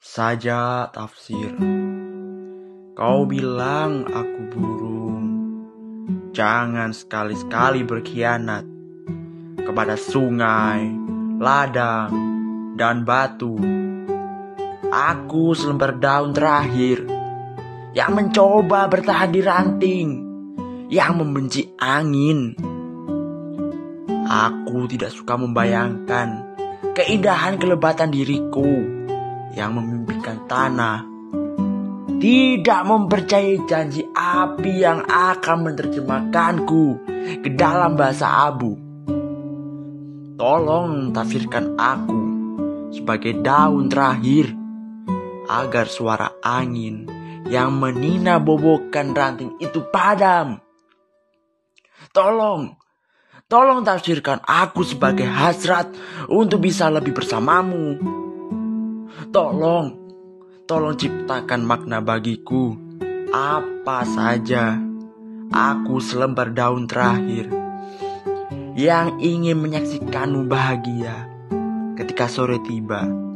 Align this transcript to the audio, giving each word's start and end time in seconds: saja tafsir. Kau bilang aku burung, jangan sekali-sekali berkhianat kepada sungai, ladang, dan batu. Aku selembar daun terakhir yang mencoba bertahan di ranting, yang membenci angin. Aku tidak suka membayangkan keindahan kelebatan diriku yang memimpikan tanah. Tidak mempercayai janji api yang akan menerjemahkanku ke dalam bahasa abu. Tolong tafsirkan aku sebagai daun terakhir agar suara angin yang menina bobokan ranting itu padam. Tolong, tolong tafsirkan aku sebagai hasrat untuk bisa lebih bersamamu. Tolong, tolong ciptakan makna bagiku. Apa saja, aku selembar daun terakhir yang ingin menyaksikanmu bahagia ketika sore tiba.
saja 0.00 0.88
tafsir. 0.88 1.52
Kau 2.96 3.28
bilang 3.28 4.08
aku 4.08 4.40
burung, 4.48 5.24
jangan 6.32 6.96
sekali-sekali 6.96 7.84
berkhianat 7.84 8.64
kepada 9.60 10.00
sungai, 10.00 10.88
ladang, 11.36 12.16
dan 12.80 13.04
batu. 13.04 13.60
Aku 14.88 15.52
selembar 15.52 16.00
daun 16.00 16.32
terakhir 16.32 17.04
yang 17.92 18.16
mencoba 18.16 18.88
bertahan 18.88 19.28
di 19.28 19.40
ranting, 19.44 20.08
yang 20.88 21.20
membenci 21.20 21.76
angin. 21.76 22.56
Aku 24.24 24.88
tidak 24.88 25.12
suka 25.12 25.36
membayangkan 25.36 26.56
keindahan 26.96 27.60
kelebatan 27.60 28.08
diriku 28.08 28.96
yang 29.54 29.76
memimpikan 29.76 30.46
tanah. 30.46 31.06
Tidak 32.20 32.82
mempercayai 32.84 33.64
janji 33.64 34.04
api 34.12 34.72
yang 34.84 35.08
akan 35.08 35.58
menerjemahkanku 35.72 36.84
ke 37.40 37.48
dalam 37.56 37.96
bahasa 37.96 38.50
abu. 38.52 38.76
Tolong 40.36 41.16
tafsirkan 41.16 41.80
aku 41.80 42.20
sebagai 42.92 43.40
daun 43.40 43.88
terakhir 43.88 44.52
agar 45.48 45.88
suara 45.88 46.36
angin 46.44 47.08
yang 47.48 47.74
menina 47.74 48.36
bobokan 48.36 49.16
ranting 49.16 49.56
itu 49.58 49.80
padam. 49.88 50.60
Tolong, 52.12 52.76
tolong 53.48 53.80
tafsirkan 53.80 54.44
aku 54.44 54.84
sebagai 54.84 55.26
hasrat 55.26 55.90
untuk 56.28 56.62
bisa 56.68 56.92
lebih 56.92 57.16
bersamamu. 57.16 57.96
Tolong, 59.30 59.94
tolong 60.66 60.98
ciptakan 60.98 61.62
makna 61.62 62.02
bagiku. 62.02 62.74
Apa 63.30 64.02
saja, 64.02 64.74
aku 65.54 66.02
selembar 66.02 66.50
daun 66.50 66.90
terakhir 66.90 67.46
yang 68.74 69.22
ingin 69.22 69.62
menyaksikanmu 69.62 70.50
bahagia 70.50 71.30
ketika 71.94 72.26
sore 72.26 72.58
tiba. 72.66 73.29